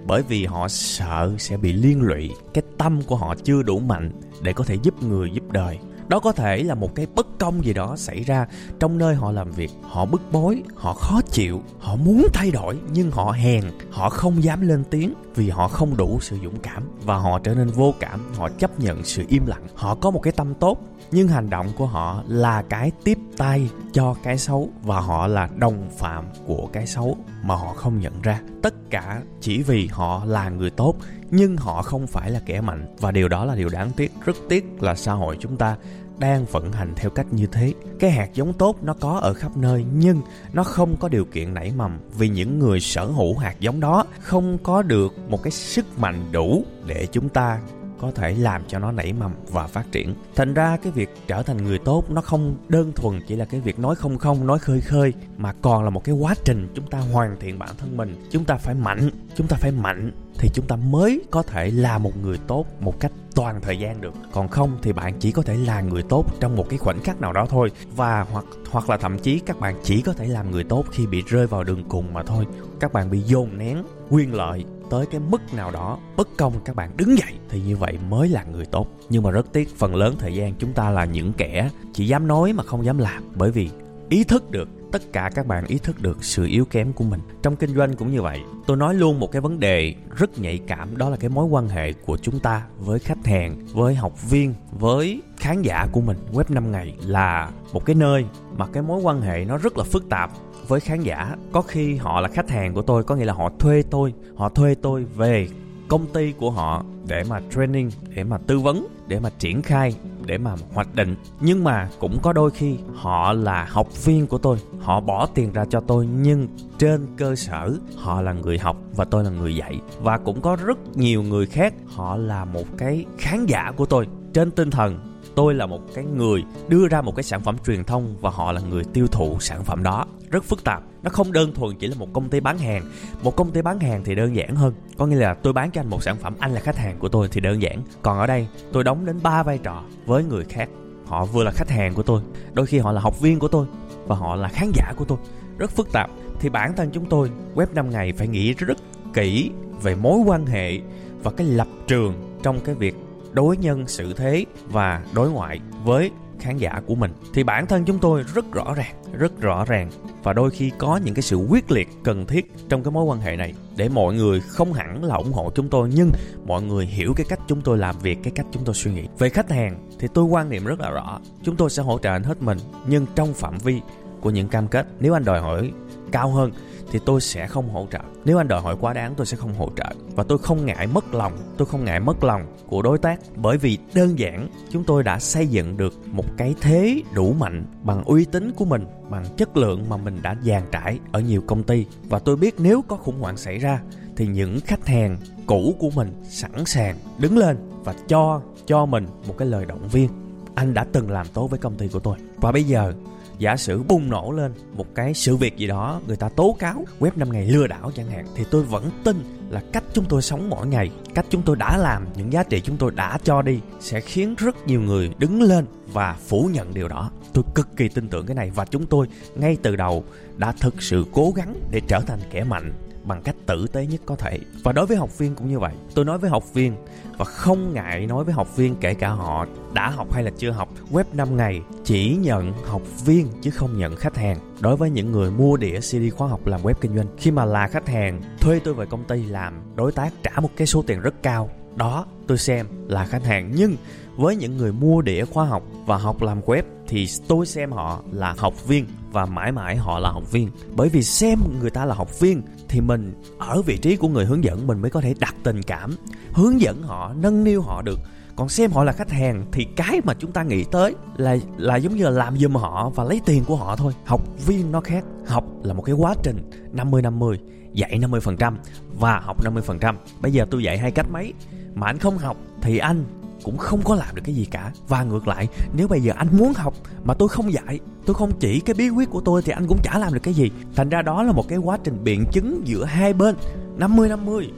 Bởi 0.07 0.21
vì 0.21 0.45
họ 0.45 0.67
sợ 0.67 1.31
sẽ 1.37 1.57
bị 1.57 1.73
liên 1.73 2.01
lụy, 2.01 2.29
cái 2.53 2.63
tâm 2.77 3.01
của 3.01 3.15
họ 3.15 3.35
chưa 3.43 3.63
đủ 3.63 3.79
mạnh 3.79 4.11
để 4.41 4.53
có 4.53 4.63
thể 4.63 4.77
giúp 4.83 5.03
người, 5.03 5.29
giúp 5.33 5.51
đời 5.51 5.79
đó 6.07 6.19
có 6.19 6.31
thể 6.31 6.63
là 6.63 6.75
một 6.75 6.95
cái 6.95 7.07
bất 7.15 7.27
công 7.39 7.65
gì 7.65 7.73
đó 7.73 7.95
xảy 7.97 8.23
ra 8.23 8.45
trong 8.79 8.97
nơi 8.97 9.15
họ 9.15 9.31
làm 9.31 9.51
việc. 9.51 9.71
Họ 9.81 10.05
bức 10.05 10.21
bối, 10.31 10.63
họ 10.75 10.93
khó 10.93 11.21
chịu, 11.31 11.61
họ 11.79 11.95
muốn 11.95 12.27
thay 12.33 12.51
đổi, 12.51 12.77
nhưng 12.91 13.11
họ 13.11 13.31
hèn, 13.31 13.63
họ 13.91 14.09
không 14.09 14.43
dám 14.43 14.61
lên 14.61 14.83
tiếng 14.89 15.13
vì 15.35 15.49
họ 15.49 15.67
không 15.67 15.97
đủ 15.97 16.19
sự 16.21 16.37
dũng 16.43 16.59
cảm 16.59 16.83
và 17.03 17.17
họ 17.17 17.39
trở 17.39 17.55
nên 17.55 17.67
vô 17.67 17.93
cảm, 17.99 18.19
họ 18.35 18.49
chấp 18.49 18.79
nhận 18.79 19.03
sự 19.03 19.23
im 19.27 19.45
lặng. 19.45 19.67
Họ 19.75 19.95
có 19.95 20.11
một 20.11 20.19
cái 20.19 20.33
tâm 20.33 20.53
tốt, 20.53 20.77
nhưng 21.11 21.27
hành 21.27 21.49
động 21.49 21.67
của 21.77 21.85
họ 21.85 22.23
là 22.27 22.61
cái 22.61 22.91
tiếp 23.03 23.17
tay 23.37 23.69
cho 23.93 24.15
cái 24.23 24.37
xấu 24.37 24.69
và 24.83 24.99
họ 24.99 25.27
là 25.27 25.49
đồng 25.55 25.89
phạm 25.97 26.25
của 26.45 26.69
cái 26.73 26.87
xấu 26.87 27.17
mà 27.43 27.55
họ 27.55 27.73
không 27.73 27.99
nhận 27.99 28.21
ra. 28.21 28.39
Tất 28.61 28.73
cả 28.89 29.21
chỉ 29.41 29.63
vì 29.63 29.87
họ 29.87 30.25
là 30.25 30.49
người 30.49 30.69
tốt, 30.69 30.95
nhưng 31.31 31.57
họ 31.57 31.81
không 31.81 32.07
phải 32.07 32.31
là 32.31 32.41
kẻ 32.45 32.61
mạnh. 32.61 32.95
Và 32.99 33.11
điều 33.11 33.27
đó 33.27 33.45
là 33.45 33.55
điều 33.55 33.69
đáng 33.69 33.91
tiếc, 33.91 34.11
rất 34.25 34.35
tiếc 34.49 34.83
là 34.83 34.95
xã 34.95 35.13
hội 35.13 35.37
chúng 35.39 35.57
ta 35.57 35.77
đang 36.19 36.45
vận 36.45 36.71
hành 36.71 36.93
theo 36.95 37.09
cách 37.09 37.27
như 37.31 37.47
thế. 37.47 37.73
Cái 37.99 38.11
hạt 38.11 38.29
giống 38.33 38.53
tốt 38.53 38.77
nó 38.81 38.93
có 38.93 39.19
ở 39.19 39.33
khắp 39.33 39.57
nơi, 39.57 39.85
nhưng 39.93 40.21
nó 40.53 40.63
không 40.63 40.95
có 40.99 41.07
điều 41.07 41.25
kiện 41.25 41.53
nảy 41.53 41.71
mầm 41.77 41.99
vì 42.17 42.29
những 42.29 42.59
người 42.59 42.79
sở 42.79 43.05
hữu 43.05 43.37
hạt 43.37 43.59
giống 43.59 43.79
đó 43.79 44.05
không 44.21 44.57
có 44.63 44.81
được 44.81 45.13
một 45.29 45.43
cái 45.43 45.51
sức 45.51 45.99
mạnh 45.99 46.25
đủ 46.31 46.65
để 46.85 47.07
chúng 47.11 47.29
ta 47.29 47.59
có 48.03 48.11
thể 48.11 48.35
làm 48.35 48.61
cho 48.67 48.79
nó 48.79 48.91
nảy 48.91 49.13
mầm 49.13 49.31
và 49.51 49.67
phát 49.67 49.91
triển. 49.91 50.15
Thành 50.35 50.53
ra 50.53 50.77
cái 50.83 50.91
việc 50.91 51.09
trở 51.27 51.43
thành 51.43 51.57
người 51.57 51.79
tốt 51.79 52.11
nó 52.11 52.21
không 52.21 52.55
đơn 52.69 52.91
thuần 52.95 53.21
chỉ 53.27 53.35
là 53.35 53.45
cái 53.45 53.59
việc 53.59 53.79
nói 53.79 53.95
không 53.95 54.17
không, 54.17 54.47
nói 54.47 54.59
khơi 54.59 54.81
khơi, 54.81 55.13
mà 55.37 55.53
còn 55.61 55.83
là 55.83 55.89
một 55.89 56.03
cái 56.03 56.15
quá 56.15 56.35
trình 56.45 56.67
chúng 56.75 56.87
ta 56.87 56.99
hoàn 56.99 57.39
thiện 57.39 57.59
bản 57.59 57.69
thân 57.77 57.97
mình. 57.97 58.27
Chúng 58.31 58.45
ta 58.45 58.55
phải 58.55 58.75
mạnh, 58.75 59.09
chúng 59.35 59.47
ta 59.47 59.57
phải 59.59 59.71
mạnh 59.71 60.11
thì 60.43 60.49
chúng 60.53 60.67
ta 60.67 60.75
mới 60.75 61.21
có 61.31 61.43
thể 61.43 61.71
là 61.71 61.97
một 61.97 62.17
người 62.17 62.37
tốt 62.47 62.65
một 62.79 62.99
cách 62.99 63.11
toàn 63.35 63.61
thời 63.61 63.79
gian 63.79 64.01
được. 64.01 64.13
Còn 64.31 64.47
không 64.47 64.77
thì 64.81 64.93
bạn 64.93 65.13
chỉ 65.19 65.31
có 65.31 65.41
thể 65.41 65.55
là 65.55 65.81
người 65.81 66.03
tốt 66.03 66.25
trong 66.39 66.55
một 66.55 66.69
cái 66.69 66.79
khoảnh 66.79 67.01
khắc 67.03 67.21
nào 67.21 67.33
đó 67.33 67.45
thôi. 67.49 67.71
Và 67.95 68.25
hoặc 68.31 68.45
hoặc 68.71 68.89
là 68.89 68.97
thậm 68.97 69.19
chí 69.19 69.39
các 69.39 69.59
bạn 69.59 69.75
chỉ 69.83 70.01
có 70.01 70.13
thể 70.13 70.27
làm 70.27 70.51
người 70.51 70.63
tốt 70.63 70.85
khi 70.91 71.07
bị 71.07 71.23
rơi 71.27 71.47
vào 71.47 71.63
đường 71.63 71.83
cùng 71.89 72.13
mà 72.13 72.23
thôi. 72.23 72.45
Các 72.79 72.93
bạn 72.93 73.11
bị 73.11 73.19
dồn 73.19 73.57
nén, 73.57 73.83
quyền 74.09 74.33
lợi 74.33 74.65
tới 74.89 75.05
cái 75.05 75.19
mức 75.19 75.53
nào 75.53 75.71
đó, 75.71 75.97
bất 76.17 76.27
công 76.37 76.53
các 76.65 76.75
bạn 76.75 76.97
đứng 76.97 77.17
dậy 77.17 77.33
thì 77.49 77.61
như 77.61 77.77
vậy 77.77 77.97
mới 78.09 78.29
là 78.29 78.43
người 78.43 78.65
tốt. 78.65 78.87
Nhưng 79.09 79.23
mà 79.23 79.31
rất 79.31 79.53
tiếc, 79.53 79.75
phần 79.77 79.95
lớn 79.95 80.15
thời 80.19 80.35
gian 80.35 80.53
chúng 80.59 80.73
ta 80.73 80.89
là 80.89 81.05
những 81.05 81.33
kẻ 81.33 81.69
chỉ 81.93 82.07
dám 82.07 82.27
nói 82.27 82.53
mà 82.53 82.63
không 82.63 82.85
dám 82.85 82.97
làm. 82.97 83.23
Bởi 83.35 83.51
vì 83.51 83.69
ý 84.09 84.23
thức 84.23 84.51
được 84.51 84.69
tất 84.93 85.13
cả 85.13 85.29
các 85.35 85.47
bạn 85.47 85.65
ý 85.65 85.77
thức 85.77 86.01
được 86.01 86.23
sự 86.23 86.45
yếu 86.45 86.65
kém 86.65 86.93
của 86.93 87.03
mình. 87.03 87.19
Trong 87.43 87.55
kinh 87.55 87.75
doanh 87.75 87.95
cũng 87.95 88.11
như 88.11 88.21
vậy, 88.21 88.39
tôi 88.67 88.77
nói 88.77 88.95
luôn 88.95 89.19
một 89.19 89.31
cái 89.31 89.41
vấn 89.41 89.59
đề 89.59 89.95
rất 90.17 90.39
nhạy 90.39 90.59
cảm, 90.67 90.97
đó 90.97 91.09
là 91.09 91.17
cái 91.17 91.29
mối 91.29 91.45
quan 91.45 91.69
hệ 91.69 91.93
của 91.93 92.17
chúng 92.17 92.39
ta 92.39 92.65
với 92.79 92.99
khách 92.99 93.25
hàng, 93.25 93.57
với 93.73 93.95
học 93.95 94.29
viên, 94.29 94.53
với 94.71 95.21
khán 95.37 95.61
giả 95.61 95.87
của 95.91 96.01
mình. 96.01 96.17
Web 96.33 96.43
5 96.49 96.71
ngày 96.71 96.95
là 97.01 97.51
một 97.73 97.85
cái 97.85 97.95
nơi 97.95 98.25
mà 98.57 98.67
cái 98.67 98.83
mối 98.83 99.01
quan 99.01 99.21
hệ 99.21 99.45
nó 99.45 99.57
rất 99.57 99.77
là 99.77 99.83
phức 99.83 100.09
tạp 100.09 100.31
với 100.67 100.79
khán 100.79 101.01
giả. 101.01 101.35
Có 101.51 101.61
khi 101.61 101.95
họ 101.95 102.21
là 102.21 102.27
khách 102.27 102.49
hàng 102.49 102.73
của 102.73 102.81
tôi, 102.81 103.03
có 103.03 103.15
nghĩa 103.15 103.25
là 103.25 103.33
họ 103.33 103.51
thuê 103.59 103.83
tôi, 103.89 104.13
họ 104.35 104.49
thuê 104.49 104.75
tôi 104.75 105.05
về 105.05 105.47
công 105.87 106.05
ty 106.13 106.31
của 106.31 106.51
họ 106.51 106.83
để 107.07 107.23
mà 107.29 107.41
training, 107.55 107.89
để 108.15 108.23
mà 108.23 108.37
tư 108.37 108.59
vấn, 108.59 108.87
để 109.07 109.19
mà 109.19 109.29
triển 109.39 109.61
khai 109.61 109.95
để 110.25 110.37
mà 110.37 110.55
hoạch 110.73 110.95
định. 110.95 111.15
Nhưng 111.41 111.63
mà 111.63 111.89
cũng 111.99 112.19
có 112.21 112.33
đôi 112.33 112.51
khi 112.51 112.77
họ 112.95 113.33
là 113.33 113.67
học 113.69 114.05
viên 114.05 114.27
của 114.27 114.37
tôi. 114.37 114.57
Họ 114.79 114.99
bỏ 114.99 115.25
tiền 115.25 115.53
ra 115.53 115.65
cho 115.69 115.79
tôi, 115.79 116.05
nhưng 116.05 116.47
trên 116.79 117.07
cơ 117.17 117.35
sở 117.35 117.73
họ 117.97 118.21
là 118.21 118.33
người 118.33 118.57
học 118.57 118.77
và 118.95 119.05
tôi 119.05 119.23
là 119.23 119.29
người 119.29 119.55
dạy. 119.55 119.79
Và 120.01 120.17
cũng 120.17 120.41
có 120.41 120.57
rất 120.65 120.97
nhiều 120.97 121.23
người 121.23 121.45
khác, 121.45 121.73
họ 121.87 122.17
là 122.17 122.45
một 122.45 122.65
cái 122.77 123.05
khán 123.17 123.45
giả 123.45 123.71
của 123.75 123.85
tôi. 123.85 124.07
Trên 124.33 124.51
tinh 124.51 124.71
thần 124.71 125.12
tôi 125.35 125.53
là 125.53 125.65
một 125.65 125.81
cái 125.95 126.05
người 126.05 126.43
đưa 126.67 126.87
ra 126.87 127.01
một 127.01 127.15
cái 127.15 127.23
sản 127.23 127.41
phẩm 127.41 127.57
truyền 127.65 127.83
thông 127.83 128.15
và 128.21 128.29
họ 128.29 128.51
là 128.51 128.61
người 128.61 128.83
tiêu 128.83 129.07
thụ 129.07 129.37
sản 129.39 129.63
phẩm 129.63 129.83
đó. 129.83 130.05
Rất 130.31 130.43
phức 130.43 130.63
tạp. 130.63 130.83
Nó 131.03 131.09
không 131.09 131.31
đơn 131.31 131.53
thuần 131.53 131.75
chỉ 131.79 131.87
là 131.87 131.95
một 131.99 132.13
công 132.13 132.29
ty 132.29 132.39
bán 132.39 132.57
hàng. 132.57 132.83
Một 133.23 133.35
công 133.35 133.51
ty 133.51 133.61
bán 133.61 133.79
hàng 133.79 134.03
thì 134.03 134.15
đơn 134.15 134.35
giản 134.35 134.55
hơn. 134.55 134.73
Có 134.97 135.05
nghĩa 135.05 135.15
là 135.15 135.33
tôi 135.33 135.53
bán 135.53 135.71
cho 135.71 135.81
anh 135.81 135.89
một 135.89 136.03
sản 136.03 136.17
phẩm, 136.17 136.35
anh 136.39 136.53
là 136.53 136.59
khách 136.59 136.77
hàng 136.77 136.99
của 136.99 137.07
tôi 137.07 137.27
thì 137.31 137.41
đơn 137.41 137.61
giản. 137.61 137.81
Còn 138.01 138.19
ở 138.19 138.27
đây, 138.27 138.47
tôi 138.71 138.83
đóng 138.83 139.05
đến 139.05 139.19
ba 139.23 139.43
vai 139.43 139.57
trò 139.57 139.83
với 140.05 140.23
người 140.23 140.45
khác. 140.45 140.69
Họ 141.05 141.25
vừa 141.25 141.43
là 141.43 141.51
khách 141.51 141.69
hàng 141.69 141.93
của 141.93 142.03
tôi, 142.03 142.21
đôi 142.53 142.65
khi 142.65 142.79
họ 142.79 142.91
là 142.91 143.01
học 143.01 143.21
viên 143.21 143.39
của 143.39 143.47
tôi 143.47 143.65
và 144.07 144.15
họ 144.15 144.35
là 144.35 144.47
khán 144.47 144.71
giả 144.73 144.93
của 144.97 145.05
tôi. 145.05 145.17
Rất 145.57 145.71
phức 145.71 145.91
tạp. 145.91 146.09
Thì 146.39 146.49
bản 146.49 146.75
thân 146.75 146.89
chúng 146.93 147.05
tôi, 147.05 147.31
web 147.55 147.65
5 147.73 147.89
ngày 147.89 148.13
phải 148.17 148.27
nghĩ 148.27 148.53
rất 148.53 148.77
kỹ 149.13 149.51
về 149.81 149.95
mối 149.95 150.19
quan 150.25 150.45
hệ 150.45 150.79
và 151.23 151.31
cái 151.31 151.47
lập 151.47 151.67
trường 151.87 152.13
trong 152.43 152.59
cái 152.59 152.75
việc 152.75 152.95
đối 153.33 153.57
nhân 153.57 153.87
xử 153.87 154.13
thế 154.13 154.45
và 154.67 155.03
đối 155.13 155.31
ngoại 155.31 155.59
với 155.83 156.11
khán 156.39 156.57
giả 156.57 156.81
của 156.85 156.95
mình. 156.95 157.11
Thì 157.33 157.43
bản 157.43 157.67
thân 157.67 157.85
chúng 157.85 157.99
tôi 157.99 158.23
rất 158.33 158.51
rõ 158.51 158.73
ràng, 158.73 158.95
rất 159.13 159.41
rõ 159.41 159.65
ràng 159.65 159.89
và 160.23 160.33
đôi 160.33 160.49
khi 160.49 160.71
có 160.77 160.99
những 161.03 161.13
cái 161.13 161.21
sự 161.21 161.35
quyết 161.37 161.71
liệt 161.71 161.87
cần 162.03 162.25
thiết 162.25 162.51
trong 162.69 162.83
cái 162.83 162.91
mối 162.91 163.03
quan 163.03 163.19
hệ 163.19 163.35
này 163.35 163.53
để 163.77 163.89
mọi 163.89 164.13
người 164.13 164.39
không 164.39 164.73
hẳn 164.73 165.03
là 165.03 165.15
ủng 165.15 165.33
hộ 165.33 165.51
chúng 165.55 165.69
tôi, 165.69 165.89
nhưng 165.95 166.11
mọi 166.45 166.61
người 166.61 166.85
hiểu 166.85 167.13
cái 167.15 167.25
cách 167.29 167.39
chúng 167.47 167.61
tôi 167.61 167.77
làm 167.77 167.95
việc, 168.01 168.17
cái 168.23 168.33
cách 168.35 168.45
chúng 168.51 168.63
tôi 168.65 168.75
suy 168.75 168.91
nghĩ. 168.93 169.07
Về 169.19 169.29
khách 169.29 169.51
hàng 169.51 169.89
thì 169.99 170.07
tôi 170.13 170.25
quan 170.25 170.49
niệm 170.49 170.65
rất 170.65 170.79
là 170.79 170.89
rõ, 170.91 171.19
chúng 171.43 171.55
tôi 171.55 171.69
sẽ 171.69 171.83
hỗ 171.83 171.99
trợ 171.99 172.09
anh 172.09 172.23
hết 172.23 172.41
mình, 172.41 172.57
nhưng 172.87 173.05
trong 173.15 173.33
phạm 173.33 173.57
vi 173.57 173.81
của 174.21 174.29
những 174.29 174.47
cam 174.47 174.67
kết, 174.67 174.87
nếu 174.99 175.13
anh 175.13 175.25
đòi 175.25 175.39
hỏi 175.39 175.71
cao 176.13 176.29
hơn 176.29 176.51
thì 176.91 176.99
tôi 177.05 177.21
sẽ 177.21 177.47
không 177.47 177.69
hỗ 177.69 177.87
trợ. 177.91 177.99
Nếu 178.25 178.37
anh 178.37 178.47
đòi 178.47 178.61
hỏi 178.61 178.75
quá 178.79 178.93
đáng, 178.93 179.13
tôi 179.17 179.25
sẽ 179.25 179.37
không 179.37 179.53
hỗ 179.53 179.69
trợ. 179.75 179.89
Và 180.15 180.23
tôi 180.23 180.37
không 180.37 180.65
ngại 180.65 180.87
mất 180.87 181.13
lòng, 181.13 181.33
tôi 181.57 181.65
không 181.65 181.85
ngại 181.85 181.99
mất 181.99 182.23
lòng 182.23 182.41
của 182.67 182.81
đối 182.81 182.97
tác. 182.97 183.19
Bởi 183.35 183.57
vì 183.57 183.77
đơn 183.93 184.19
giản, 184.19 184.47
chúng 184.71 184.83
tôi 184.83 185.03
đã 185.03 185.19
xây 185.19 185.47
dựng 185.47 185.77
được 185.77 185.93
một 186.07 186.25
cái 186.37 186.55
thế 186.61 187.01
đủ 187.13 187.33
mạnh 187.33 187.65
bằng 187.83 188.03
uy 188.03 188.25
tín 188.25 188.51
của 188.55 188.65
mình, 188.65 188.85
bằng 189.09 189.25
chất 189.37 189.57
lượng 189.57 189.89
mà 189.89 189.97
mình 189.97 190.19
đã 190.21 190.35
dàn 190.43 190.63
trải 190.71 190.99
ở 191.11 191.19
nhiều 191.19 191.41
công 191.47 191.63
ty. 191.63 191.85
Và 192.09 192.19
tôi 192.19 192.35
biết 192.35 192.55
nếu 192.57 192.81
có 192.87 192.95
khủng 192.95 193.19
hoảng 193.19 193.37
xảy 193.37 193.57
ra, 193.57 193.81
thì 194.15 194.27
những 194.27 194.59
khách 194.65 194.87
hàng 194.87 195.17
cũ 195.45 195.75
của 195.79 195.89
mình 195.89 196.23
sẵn 196.23 196.65
sàng 196.65 196.97
đứng 197.17 197.37
lên 197.37 197.57
và 197.83 197.93
cho 198.07 198.41
cho 198.65 198.85
mình 198.85 199.05
một 199.27 199.35
cái 199.37 199.47
lời 199.47 199.65
động 199.65 199.87
viên. 199.87 200.09
Anh 200.55 200.73
đã 200.73 200.85
từng 200.91 201.11
làm 201.11 201.27
tốt 201.33 201.47
với 201.47 201.59
công 201.59 201.75
ty 201.75 201.87
của 201.87 201.99
tôi. 201.99 202.17
Và 202.37 202.51
bây 202.51 202.63
giờ 202.63 202.93
giả 203.37 203.57
sử 203.57 203.83
bùng 203.83 204.09
nổ 204.09 204.31
lên 204.31 204.53
một 204.73 204.85
cái 204.95 205.13
sự 205.13 205.35
việc 205.35 205.57
gì 205.57 205.67
đó, 205.67 206.01
người 206.07 206.15
ta 206.15 206.29
tố 206.29 206.55
cáo, 206.59 206.85
web 206.99 207.11
5 207.15 207.31
ngày 207.31 207.45
lừa 207.45 207.67
đảo 207.67 207.91
chẳng 207.95 208.11
hạn, 208.11 208.25
thì 208.35 208.43
tôi 208.51 208.63
vẫn 208.63 208.89
tin 209.03 209.23
là 209.49 209.61
cách 209.73 209.83
chúng 209.93 210.05
tôi 210.05 210.21
sống 210.21 210.49
mỗi 210.49 210.67
ngày, 210.67 210.91
cách 211.15 211.25
chúng 211.29 211.41
tôi 211.41 211.55
đã 211.55 211.77
làm, 211.77 212.07
những 212.15 212.33
giá 212.33 212.43
trị 212.43 212.61
chúng 212.61 212.77
tôi 212.77 212.91
đã 212.95 213.19
cho 213.23 213.41
đi, 213.41 213.59
sẽ 213.79 214.01
khiến 214.01 214.35
rất 214.37 214.67
nhiều 214.67 214.81
người 214.81 215.11
đứng 215.17 215.41
lên 215.41 215.65
và 215.87 216.17
phủ 216.27 216.49
nhận 216.53 216.73
điều 216.73 216.87
đó. 216.87 217.11
Tôi 217.33 217.43
cực 217.55 217.67
kỳ 217.77 217.89
tin 217.89 218.07
tưởng 218.07 218.25
cái 218.25 218.35
này 218.35 218.51
và 218.55 218.65
chúng 218.65 218.85
tôi 218.85 219.07
ngay 219.35 219.57
từ 219.61 219.75
đầu 219.75 220.03
đã 220.37 220.51
thực 220.51 220.81
sự 220.81 221.05
cố 221.11 221.31
gắng 221.35 221.55
để 221.71 221.81
trở 221.87 221.99
thành 221.99 222.19
kẻ 222.31 222.43
mạnh 222.43 222.73
bằng 223.03 223.21
cách 223.21 223.35
tử 223.45 223.67
tế 223.71 223.85
nhất 223.85 224.01
có 224.05 224.15
thể. 224.15 224.39
Và 224.63 224.71
đối 224.71 224.85
với 224.85 224.97
học 224.97 225.17
viên 225.17 225.35
cũng 225.35 225.49
như 225.49 225.59
vậy. 225.59 225.73
Tôi 225.95 226.05
nói 226.05 226.17
với 226.17 226.29
học 226.29 226.53
viên 226.53 226.75
và 227.17 227.25
không 227.25 227.73
ngại 227.73 228.07
nói 228.07 228.23
với 228.23 228.33
học 228.33 228.55
viên 228.55 228.75
kể 228.75 228.93
cả 228.93 229.09
họ 229.09 229.45
đã 229.73 229.89
học 229.89 230.13
hay 230.13 230.23
là 230.23 230.31
chưa 230.37 230.51
học. 230.51 230.69
Web 230.91 231.03
5 231.13 231.37
ngày 231.37 231.61
chỉ 231.83 232.15
nhận 232.15 232.53
học 232.65 232.81
viên 233.05 233.27
chứ 233.41 233.51
không 233.51 233.77
nhận 233.77 233.95
khách 233.95 234.17
hàng. 234.17 234.37
Đối 234.59 234.75
với 234.75 234.89
những 234.89 235.11
người 235.11 235.31
mua 235.31 235.57
đĩa 235.57 235.79
CD 235.79 236.15
khóa 236.17 236.27
học 236.27 236.47
làm 236.47 236.61
web 236.61 236.73
kinh 236.81 236.95
doanh, 236.95 237.07
khi 237.17 237.31
mà 237.31 237.45
là 237.45 237.67
khách 237.67 237.87
hàng, 237.87 238.21
thuê 238.39 238.59
tôi 238.59 238.73
về 238.73 238.85
công 238.85 239.03
ty 239.03 239.25
làm 239.25 239.53
đối 239.75 239.91
tác 239.91 240.13
trả 240.23 240.39
một 240.39 240.49
cái 240.55 240.67
số 240.67 240.83
tiền 240.87 241.01
rất 241.01 241.23
cao. 241.23 241.49
Đó, 241.75 242.05
tôi 242.27 242.37
xem 242.37 242.67
là 242.87 243.05
khách 243.05 243.23
hàng. 243.23 243.51
Nhưng 243.55 243.75
với 244.17 244.35
những 244.35 244.57
người 244.57 244.71
mua 244.71 245.01
đĩa 245.01 245.25
khóa 245.25 245.45
học 245.45 245.63
và 245.85 245.97
học 245.97 246.21
làm 246.21 246.41
web 246.41 246.63
thì 246.93 247.07
tôi 247.27 247.45
xem 247.45 247.71
họ 247.71 248.01
là 248.11 248.35
học 248.37 248.67
viên 248.67 248.85
và 249.11 249.25
mãi 249.25 249.51
mãi 249.51 249.75
họ 249.75 249.99
là 249.99 250.09
học 250.09 250.31
viên. 250.31 250.49
Bởi 250.75 250.89
vì 250.89 251.03
xem 251.03 251.39
người 251.59 251.69
ta 251.69 251.85
là 251.85 251.95
học 251.95 252.19
viên 252.19 252.41
thì 252.69 252.81
mình 252.81 253.13
ở 253.39 253.61
vị 253.61 253.77
trí 253.77 253.95
của 253.95 254.07
người 254.07 254.25
hướng 254.25 254.43
dẫn 254.43 254.67
mình 254.67 254.81
mới 254.81 254.91
có 254.91 255.01
thể 255.01 255.13
đặt 255.19 255.35
tình 255.43 255.63
cảm, 255.63 255.95
hướng 256.33 256.61
dẫn 256.61 256.83
họ, 256.83 257.13
nâng 257.13 257.43
niu 257.43 257.61
họ 257.61 257.81
được. 257.81 257.99
Còn 258.35 258.49
xem 258.49 258.71
họ 258.71 258.83
là 258.83 258.91
khách 258.91 259.11
hàng 259.11 259.45
thì 259.51 259.67
cái 259.75 260.01
mà 260.03 260.13
chúng 260.13 260.31
ta 260.31 260.43
nghĩ 260.43 260.63
tới 260.71 260.95
là 261.17 261.37
là 261.57 261.75
giống 261.75 261.95
như 261.95 262.03
là 262.03 262.09
làm 262.09 262.37
giùm 262.37 262.53
họ 262.53 262.89
và 262.95 263.03
lấy 263.03 263.21
tiền 263.25 263.43
của 263.43 263.55
họ 263.55 263.75
thôi. 263.75 263.93
Học 264.05 264.21
viên 264.45 264.71
nó 264.71 264.81
khác. 264.81 265.03
Học 265.25 265.45
là 265.63 265.73
một 265.73 265.81
cái 265.81 265.95
quá 265.95 266.15
trình 266.23 266.49
50 266.71 267.01
50 267.01 267.39
dạy 267.73 267.99
50% 268.01 268.53
và 268.99 269.19
học 269.19 269.43
50% 269.43 269.95
bây 270.21 270.31
giờ 270.31 270.45
tôi 270.51 270.63
dạy 270.63 270.77
hai 270.77 270.91
cách 270.91 271.11
mấy. 271.11 271.33
Mà 271.75 271.87
anh 271.87 271.97
không 271.97 272.17
học 272.17 272.37
thì 272.61 272.77
anh 272.77 273.03
cũng 273.43 273.57
không 273.57 273.81
có 273.83 273.95
làm 273.95 274.15
được 274.15 274.21
cái 274.25 274.35
gì 274.35 274.45
cả. 274.45 274.71
Và 274.87 275.03
ngược 275.03 275.27
lại, 275.27 275.47
nếu 275.73 275.87
bây 275.87 276.01
giờ 276.01 276.13
anh 276.15 276.27
muốn 276.31 276.53
học 276.53 276.73
mà 277.03 277.13
tôi 277.13 277.29
không 277.29 277.53
dạy, 277.53 277.79
tôi 278.05 278.13
không 278.13 278.31
chỉ 278.39 278.59
cái 278.59 278.73
bí 278.73 278.89
quyết 278.89 279.09
của 279.09 279.21
tôi 279.21 279.41
thì 279.41 279.51
anh 279.51 279.67
cũng 279.67 279.79
chả 279.83 279.99
làm 279.99 280.13
được 280.13 280.23
cái 280.23 280.33
gì. 280.33 280.51
Thành 280.75 280.89
ra 280.89 281.01
đó 281.01 281.23
là 281.23 281.31
một 281.31 281.47
cái 281.47 281.57
quá 281.57 281.77
trình 281.83 282.03
biện 282.03 282.25
chứng 282.31 282.61
giữa 282.65 282.83
hai 282.83 283.13
bên. 283.13 283.35
50 283.77 284.09
50 284.09 284.51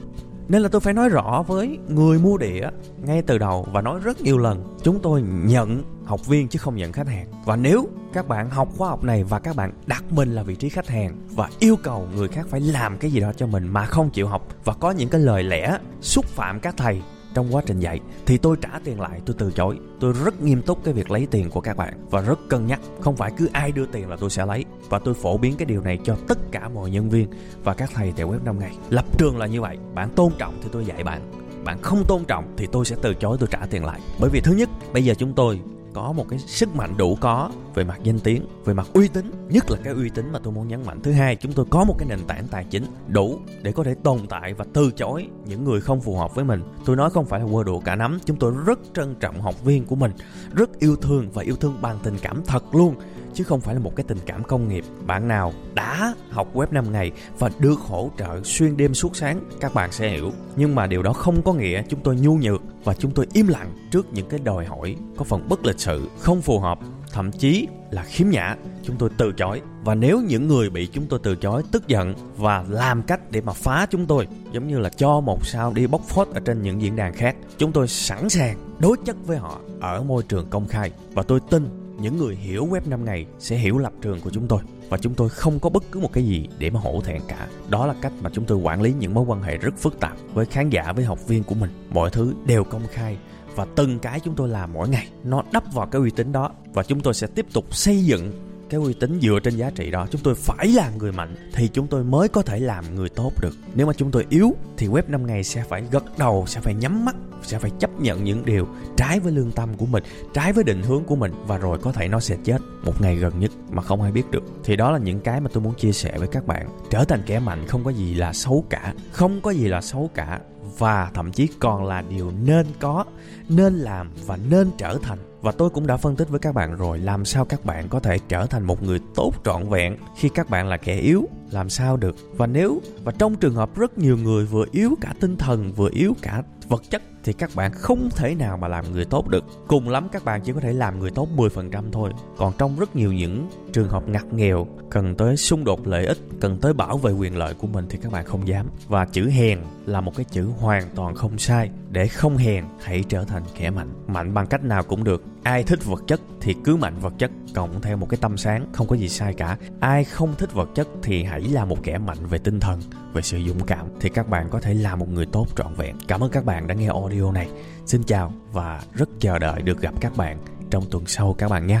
nên 0.48 0.62
là 0.62 0.68
tôi 0.68 0.80
phải 0.80 0.94
nói 0.94 1.08
rõ 1.08 1.44
với 1.46 1.78
người 1.88 2.18
mua 2.18 2.36
đĩa 2.36 2.68
ngay 3.04 3.22
từ 3.22 3.38
đầu 3.38 3.66
và 3.72 3.82
nói 3.82 4.00
rất 4.04 4.20
nhiều 4.20 4.38
lần, 4.38 4.76
chúng 4.82 5.00
tôi 5.00 5.22
nhận 5.22 5.82
học 6.04 6.26
viên 6.26 6.48
chứ 6.48 6.58
không 6.58 6.76
nhận 6.76 6.92
khách 6.92 7.08
hàng. 7.08 7.26
Và 7.44 7.56
nếu 7.56 7.88
các 8.12 8.28
bạn 8.28 8.50
học 8.50 8.68
khóa 8.78 8.88
học 8.88 9.04
này 9.04 9.24
và 9.24 9.38
các 9.38 9.56
bạn 9.56 9.72
đặt 9.86 10.04
mình 10.10 10.34
là 10.34 10.42
vị 10.42 10.54
trí 10.54 10.68
khách 10.68 10.88
hàng 10.88 11.16
và 11.30 11.48
yêu 11.58 11.76
cầu 11.82 12.08
người 12.14 12.28
khác 12.28 12.46
phải 12.50 12.60
làm 12.60 12.98
cái 12.98 13.10
gì 13.10 13.20
đó 13.20 13.32
cho 13.36 13.46
mình 13.46 13.68
mà 13.68 13.84
không 13.84 14.10
chịu 14.10 14.28
học 14.28 14.46
và 14.64 14.74
có 14.74 14.90
những 14.90 15.08
cái 15.08 15.20
lời 15.20 15.42
lẽ 15.42 15.78
xúc 16.00 16.24
phạm 16.24 16.60
các 16.60 16.74
thầy 16.76 17.02
trong 17.36 17.54
quá 17.54 17.62
trình 17.66 17.80
dạy 17.80 18.00
thì 18.26 18.38
tôi 18.38 18.56
trả 18.60 18.78
tiền 18.84 19.00
lại, 19.00 19.20
tôi 19.26 19.36
từ 19.38 19.52
chối. 19.52 19.78
Tôi 20.00 20.12
rất 20.24 20.42
nghiêm 20.42 20.62
túc 20.62 20.84
cái 20.84 20.94
việc 20.94 21.10
lấy 21.10 21.26
tiền 21.30 21.50
của 21.50 21.60
các 21.60 21.76
bạn 21.76 22.06
và 22.10 22.20
rất 22.20 22.38
cân 22.48 22.66
nhắc. 22.66 22.80
Không 23.00 23.16
phải 23.16 23.32
cứ 23.36 23.48
ai 23.52 23.72
đưa 23.72 23.86
tiền 23.86 24.08
là 24.08 24.16
tôi 24.16 24.30
sẽ 24.30 24.46
lấy. 24.46 24.64
Và 24.88 24.98
tôi 24.98 25.14
phổ 25.14 25.38
biến 25.38 25.56
cái 25.56 25.66
điều 25.66 25.80
này 25.80 25.98
cho 26.04 26.16
tất 26.28 26.38
cả 26.52 26.68
mọi 26.68 26.90
nhân 26.90 27.10
viên 27.10 27.28
và 27.64 27.74
các 27.74 27.90
thầy 27.94 28.12
tại 28.16 28.26
web 28.26 28.44
5 28.44 28.58
ngày. 28.58 28.76
Lập 28.90 29.04
trường 29.18 29.38
là 29.38 29.46
như 29.46 29.60
vậy. 29.60 29.78
Bạn 29.94 30.10
tôn 30.10 30.32
trọng 30.38 30.58
thì 30.62 30.68
tôi 30.72 30.86
dạy 30.86 31.04
bạn. 31.04 31.32
Bạn 31.64 31.82
không 31.82 32.04
tôn 32.08 32.24
trọng 32.24 32.54
thì 32.56 32.66
tôi 32.72 32.84
sẽ 32.84 32.96
từ 33.02 33.14
chối, 33.14 33.36
tôi 33.40 33.48
trả 33.52 33.66
tiền 33.70 33.84
lại. 33.84 34.00
Bởi 34.20 34.30
vì 34.30 34.40
thứ 34.40 34.52
nhất, 34.52 34.68
bây 34.92 35.04
giờ 35.04 35.14
chúng 35.18 35.32
tôi 35.34 35.60
có 35.96 36.12
một 36.12 36.26
cái 36.28 36.38
sức 36.38 36.76
mạnh 36.76 36.96
đủ 36.96 37.16
có 37.20 37.50
về 37.74 37.84
mặt 37.84 37.98
danh 38.02 38.18
tiếng, 38.18 38.46
về 38.64 38.74
mặt 38.74 38.86
uy 38.92 39.08
tín, 39.08 39.30
nhất 39.48 39.70
là 39.70 39.78
cái 39.84 39.92
uy 39.92 40.08
tín 40.08 40.32
mà 40.32 40.38
tôi 40.42 40.52
muốn 40.52 40.68
nhấn 40.68 40.86
mạnh. 40.86 41.00
Thứ 41.02 41.12
hai, 41.12 41.36
chúng 41.36 41.52
tôi 41.52 41.66
có 41.70 41.84
một 41.84 41.94
cái 41.98 42.08
nền 42.08 42.18
tảng 42.26 42.46
tài 42.50 42.64
chính 42.64 42.84
đủ 43.08 43.38
để 43.62 43.72
có 43.72 43.84
thể 43.84 43.94
tồn 44.02 44.18
tại 44.28 44.54
và 44.54 44.64
từ 44.72 44.90
chối 44.90 45.28
những 45.46 45.64
người 45.64 45.80
không 45.80 46.00
phù 46.00 46.16
hợp 46.16 46.34
với 46.34 46.44
mình. 46.44 46.62
Tôi 46.84 46.96
nói 46.96 47.10
không 47.10 47.26
phải 47.26 47.40
là 47.40 47.46
quơ 47.52 47.64
đùa 47.64 47.80
cả 47.80 47.96
nắm, 47.96 48.18
chúng 48.24 48.36
tôi 48.36 48.54
rất 48.66 48.78
trân 48.94 49.14
trọng 49.14 49.40
học 49.40 49.64
viên 49.64 49.84
của 49.84 49.96
mình, 49.96 50.12
rất 50.54 50.78
yêu 50.78 50.96
thương 50.96 51.30
và 51.34 51.42
yêu 51.42 51.56
thương 51.56 51.78
bằng 51.82 51.98
tình 52.02 52.16
cảm 52.22 52.42
thật 52.46 52.74
luôn 52.74 52.94
chứ 53.36 53.44
không 53.44 53.60
phải 53.60 53.74
là 53.74 53.80
một 53.80 53.96
cái 53.96 54.04
tình 54.08 54.18
cảm 54.26 54.44
công 54.44 54.68
nghiệp. 54.68 54.84
Bạn 55.06 55.28
nào 55.28 55.52
đã 55.74 56.14
học 56.30 56.54
web 56.54 56.66
5 56.70 56.92
ngày 56.92 57.12
và 57.38 57.50
được 57.58 57.78
hỗ 57.80 58.10
trợ 58.18 58.40
xuyên 58.44 58.76
đêm 58.76 58.94
suốt 58.94 59.16
sáng, 59.16 59.40
các 59.60 59.74
bạn 59.74 59.92
sẽ 59.92 60.08
hiểu. 60.08 60.32
Nhưng 60.56 60.74
mà 60.74 60.86
điều 60.86 61.02
đó 61.02 61.12
không 61.12 61.42
có 61.42 61.52
nghĩa 61.52 61.82
chúng 61.88 62.00
tôi 62.00 62.16
nhu 62.16 62.36
nhược 62.36 62.62
và 62.84 62.94
chúng 62.94 63.10
tôi 63.10 63.26
im 63.32 63.46
lặng 63.46 63.74
trước 63.90 64.06
những 64.12 64.28
cái 64.28 64.40
đòi 64.44 64.64
hỏi 64.64 64.96
có 65.16 65.24
phần 65.24 65.48
bất 65.48 65.66
lịch 65.66 65.80
sự, 65.80 66.08
không 66.18 66.42
phù 66.42 66.58
hợp, 66.58 66.78
thậm 67.12 67.32
chí 67.32 67.66
là 67.90 68.02
khiếm 68.02 68.28
nhã. 68.28 68.56
Chúng 68.82 68.96
tôi 68.96 69.10
từ 69.18 69.32
chối. 69.32 69.60
Và 69.84 69.94
nếu 69.94 70.20
những 70.20 70.48
người 70.48 70.70
bị 70.70 70.86
chúng 70.86 71.06
tôi 71.06 71.20
từ 71.22 71.36
chối 71.36 71.62
tức 71.72 71.88
giận 71.88 72.14
và 72.36 72.64
làm 72.68 73.02
cách 73.02 73.20
để 73.30 73.40
mà 73.40 73.52
phá 73.52 73.86
chúng 73.90 74.06
tôi, 74.06 74.28
giống 74.52 74.68
như 74.68 74.78
là 74.78 74.88
cho 74.88 75.20
một 75.20 75.46
sao 75.46 75.72
đi 75.72 75.86
bóc 75.86 76.00
phốt 76.08 76.28
ở 76.34 76.40
trên 76.40 76.62
những 76.62 76.82
diễn 76.82 76.96
đàn 76.96 77.12
khác, 77.12 77.36
chúng 77.58 77.72
tôi 77.72 77.88
sẵn 77.88 78.28
sàng 78.28 78.56
đối 78.78 78.96
chất 79.04 79.16
với 79.26 79.38
họ 79.38 79.60
ở 79.80 80.02
môi 80.02 80.22
trường 80.22 80.46
công 80.50 80.68
khai. 80.68 80.90
Và 81.12 81.22
tôi 81.22 81.40
tin 81.50 81.85
những 82.00 82.16
người 82.16 82.36
hiểu 82.36 82.66
web 82.66 82.80
5 82.88 83.04
ngày 83.04 83.26
sẽ 83.38 83.56
hiểu 83.56 83.78
lập 83.78 83.92
trường 84.02 84.20
của 84.20 84.30
chúng 84.30 84.48
tôi. 84.48 84.60
Và 84.88 84.98
chúng 84.98 85.14
tôi 85.14 85.28
không 85.28 85.58
có 85.58 85.70
bất 85.70 85.84
cứ 85.92 86.00
một 86.00 86.12
cái 86.12 86.24
gì 86.24 86.48
để 86.58 86.70
mà 86.70 86.80
hổ 86.80 87.00
thẹn 87.04 87.22
cả. 87.28 87.48
Đó 87.68 87.86
là 87.86 87.94
cách 88.00 88.12
mà 88.20 88.30
chúng 88.32 88.44
tôi 88.44 88.58
quản 88.58 88.82
lý 88.82 88.92
những 88.98 89.14
mối 89.14 89.24
quan 89.24 89.42
hệ 89.42 89.56
rất 89.56 89.78
phức 89.78 90.00
tạp 90.00 90.16
với 90.34 90.46
khán 90.46 90.70
giả, 90.70 90.92
với 90.92 91.04
học 91.04 91.26
viên 91.28 91.42
của 91.42 91.54
mình. 91.54 91.70
Mọi 91.90 92.10
thứ 92.10 92.34
đều 92.46 92.64
công 92.64 92.86
khai. 92.90 93.16
Và 93.54 93.66
từng 93.76 93.98
cái 93.98 94.20
chúng 94.20 94.34
tôi 94.34 94.48
làm 94.48 94.72
mỗi 94.72 94.88
ngày 94.88 95.08
nó 95.24 95.42
đắp 95.52 95.74
vào 95.74 95.86
cái 95.86 96.00
uy 96.00 96.10
tín 96.10 96.32
đó. 96.32 96.50
Và 96.74 96.82
chúng 96.82 97.00
tôi 97.00 97.14
sẽ 97.14 97.26
tiếp 97.26 97.46
tục 97.52 97.74
xây 97.74 98.04
dựng 98.04 98.32
cái 98.70 98.80
uy 98.80 98.94
tín 98.94 99.18
dựa 99.22 99.38
trên 99.42 99.56
giá 99.56 99.70
trị 99.70 99.90
đó. 99.90 100.06
Chúng 100.10 100.20
tôi 100.20 100.34
phải 100.34 100.68
là 100.68 100.90
người 100.98 101.12
mạnh 101.12 101.34
thì 101.54 101.68
chúng 101.68 101.86
tôi 101.86 102.04
mới 102.04 102.28
có 102.28 102.42
thể 102.42 102.58
làm 102.58 102.94
người 102.94 103.08
tốt 103.08 103.32
được. 103.42 103.56
Nếu 103.74 103.86
mà 103.86 103.92
chúng 103.92 104.10
tôi 104.10 104.26
yếu 104.28 104.54
thì 104.76 104.86
web 104.86 105.02
5 105.08 105.26
ngày 105.26 105.44
sẽ 105.44 105.64
phải 105.68 105.82
gật 105.90 106.18
đầu 106.18 106.44
sẽ 106.46 106.60
phải 106.60 106.74
nhắm 106.74 107.04
mắt 107.04 107.16
sẽ 107.46 107.58
phải 107.58 107.70
chấp 107.78 108.00
nhận 108.00 108.24
những 108.24 108.44
điều 108.44 108.66
trái 108.96 109.20
với 109.20 109.32
lương 109.32 109.50
tâm 109.50 109.74
của 109.76 109.86
mình, 109.86 110.04
trái 110.34 110.52
với 110.52 110.64
định 110.64 110.82
hướng 110.82 111.04
của 111.04 111.16
mình, 111.16 111.32
và 111.46 111.58
rồi 111.58 111.78
có 111.78 111.92
thể 111.92 112.08
nó 112.08 112.20
sẽ 112.20 112.36
chết 112.44 112.58
một 112.84 113.00
ngày 113.00 113.16
gần 113.16 113.40
nhất 113.40 113.50
mà 113.70 113.82
không 113.82 114.02
ai 114.02 114.12
biết 114.12 114.30
được. 114.30 114.42
Thì 114.64 114.76
đó 114.76 114.90
là 114.90 114.98
những 114.98 115.20
cái 115.20 115.40
mà 115.40 115.50
tôi 115.52 115.62
muốn 115.62 115.74
chia 115.74 115.92
sẻ 115.92 116.18
với 116.18 116.28
các 116.28 116.46
bạn. 116.46 116.68
Trở 116.90 117.04
thành 117.04 117.22
kẻ 117.26 117.38
mạnh 117.38 117.66
không 117.66 117.84
có 117.84 117.90
gì 117.90 118.14
là 118.14 118.32
xấu 118.32 118.64
cả, 118.70 118.94
không 119.12 119.40
có 119.40 119.50
gì 119.50 119.68
là 119.68 119.80
xấu 119.80 120.10
cả, 120.14 120.40
và 120.78 121.10
thậm 121.14 121.32
chí 121.32 121.48
còn 121.58 121.84
là 121.84 122.02
điều 122.02 122.30
nên 122.44 122.66
có, 122.80 123.04
nên 123.48 123.74
làm 123.74 124.10
và 124.26 124.36
nên 124.50 124.70
trở 124.78 124.98
thành. 125.02 125.18
Và 125.40 125.52
tôi 125.52 125.70
cũng 125.70 125.86
đã 125.86 125.96
phân 125.96 126.16
tích 126.16 126.28
với 126.28 126.40
các 126.40 126.54
bạn 126.54 126.76
rồi, 126.76 126.98
làm 126.98 127.24
sao 127.24 127.44
các 127.44 127.64
bạn 127.64 127.88
có 127.88 128.00
thể 128.00 128.18
trở 128.28 128.46
thành 128.46 128.64
một 128.64 128.82
người 128.82 129.00
tốt 129.14 129.32
trọn 129.44 129.68
vẹn 129.68 129.96
khi 130.16 130.28
các 130.28 130.50
bạn 130.50 130.68
là 130.68 130.76
kẻ 130.76 130.96
yếu, 130.96 131.28
làm 131.50 131.70
sao 131.70 131.96
được? 131.96 132.16
Và 132.36 132.46
nếu, 132.46 132.80
và 133.04 133.12
trong 133.18 133.36
trường 133.36 133.54
hợp 133.54 133.76
rất 133.76 133.98
nhiều 133.98 134.16
người 134.16 134.44
vừa 134.44 134.64
yếu 134.72 134.94
cả 135.00 135.14
tinh 135.20 135.36
thần, 135.36 135.72
vừa 135.72 135.88
yếu 135.92 136.14
cả 136.22 136.42
vật 136.68 136.82
chất 136.90 137.02
thì 137.24 137.32
các 137.32 137.50
bạn 137.54 137.72
không 137.72 138.08
thể 138.16 138.34
nào 138.34 138.56
mà 138.56 138.68
làm 138.68 138.92
người 138.92 139.04
tốt 139.04 139.28
được. 139.28 139.44
Cùng 139.68 139.88
lắm 139.88 140.08
các 140.12 140.24
bạn 140.24 140.40
chỉ 140.40 140.52
có 140.52 140.60
thể 140.60 140.72
làm 140.72 140.98
người 140.98 141.10
tốt 141.10 141.28
10% 141.36 141.90
thôi. 141.92 142.10
Còn 142.36 142.52
trong 142.58 142.78
rất 142.78 142.96
nhiều 142.96 143.12
những 143.12 143.48
trường 143.72 143.88
hợp 143.88 144.08
ngặt 144.08 144.24
nghèo, 144.32 144.66
cần 144.90 145.14
tới 145.14 145.36
xung 145.36 145.64
đột 145.64 145.86
lợi 145.86 146.06
ích, 146.06 146.18
cần 146.40 146.58
tới 146.58 146.72
bảo 146.72 146.98
vệ 146.98 147.12
quyền 147.12 147.36
lợi 147.36 147.54
của 147.54 147.66
mình 147.66 147.86
thì 147.90 147.98
các 148.02 148.12
bạn 148.12 148.24
không 148.24 148.48
dám. 148.48 148.66
Và 148.88 149.04
chữ 149.04 149.30
hèn 149.30 149.58
là 149.86 150.00
một 150.00 150.16
cái 150.16 150.24
chữ 150.24 150.48
hoàn 150.58 150.84
toàn 150.94 151.14
không 151.14 151.38
sai. 151.38 151.70
Để 151.90 152.08
không 152.08 152.36
hèn, 152.36 152.64
hãy 152.82 153.04
trở 153.08 153.24
thành 153.24 153.42
kẻ 153.58 153.70
mạnh. 153.70 153.88
Mạnh 154.06 154.34
bằng 154.34 154.46
cách 154.46 154.64
nào 154.64 154.82
cũng 154.82 155.04
được. 155.04 155.22
Ai 155.46 155.64
thích 155.64 155.84
vật 155.84 156.02
chất 156.06 156.20
thì 156.40 156.54
cứ 156.64 156.76
mạnh 156.76 156.94
vật 157.00 157.12
chất, 157.18 157.30
cộng 157.54 157.80
theo 157.82 157.96
một 157.96 158.06
cái 158.10 158.18
tâm 158.20 158.36
sáng, 158.36 158.66
không 158.72 158.86
có 158.86 158.96
gì 158.96 159.08
sai 159.08 159.34
cả. 159.34 159.56
Ai 159.80 160.04
không 160.04 160.34
thích 160.38 160.52
vật 160.52 160.68
chất 160.74 160.88
thì 161.02 161.24
hãy 161.24 161.40
là 161.40 161.64
một 161.64 161.76
kẻ 161.82 161.98
mạnh 161.98 162.18
về 162.30 162.38
tinh 162.38 162.60
thần, 162.60 162.80
về 163.12 163.22
sự 163.22 163.38
dũng 163.46 163.66
cảm 163.66 163.86
thì 164.00 164.08
các 164.08 164.28
bạn 164.28 164.48
có 164.50 164.60
thể 164.60 164.74
là 164.74 164.96
một 164.96 165.08
người 165.08 165.26
tốt 165.26 165.46
trọn 165.56 165.74
vẹn. 165.74 165.96
Cảm 166.08 166.20
ơn 166.20 166.30
các 166.30 166.44
bạn 166.44 166.66
đã 166.66 166.74
nghe 166.74 166.86
audio 166.86 167.32
này. 167.32 167.48
Xin 167.86 168.02
chào 168.02 168.32
và 168.52 168.82
rất 168.94 169.08
chờ 169.20 169.38
đợi 169.38 169.62
được 169.62 169.80
gặp 169.80 169.94
các 170.00 170.16
bạn 170.16 170.38
trong 170.70 170.84
tuần 170.90 171.06
sau 171.06 171.34
các 171.38 171.50
bạn 171.50 171.66
nhé. 171.66 171.80